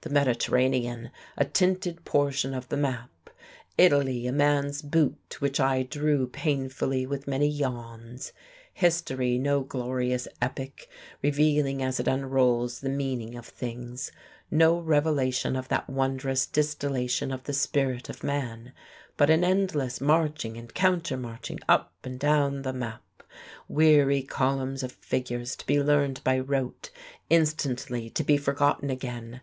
[0.00, 3.10] The Mediterranean a tinted portion of the map,
[3.76, 8.32] Italy a man's boot which I drew painfully, with many yawns;
[8.72, 10.88] history no glorious epic
[11.22, 14.10] revealing as it unrolls the Meaning of Things,
[14.50, 18.72] no revelation of that wondrous distillation of the Spirit of man,
[19.18, 23.04] but an endless marching and counter marching up and down the map,
[23.68, 26.88] weary columns of figures to be learned by rote
[27.28, 29.42] instantly to be forgotten again.